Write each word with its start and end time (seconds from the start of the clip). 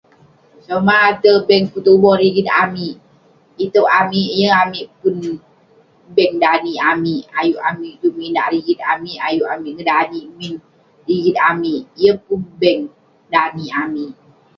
Somah 0.65 0.99
ate 1.09 1.31
bank 1.47 1.65
petuboh 1.73 2.15
rigit 2.21 2.47
amik, 2.63 2.95
itouk 3.63 3.91
amik 3.99 4.29
yeng 4.39 4.55
amik 4.61 4.87
pun 4.99 5.15
bank 6.15 6.31
danik 6.43 6.77
amik..ayuk 6.91 7.63
amik 7.69 7.93
juk 8.01 8.15
minak 8.19 8.49
rigit 8.53 8.79
amik..ayuk 8.91 9.49
amik 9.53 9.73
ngedanik 9.75 10.25
rigit 11.07 11.37
amik..yeng 11.49 12.17
pun 12.25 12.41
bank 12.61 12.81
danik 13.33 13.71
amik.. 13.83 14.11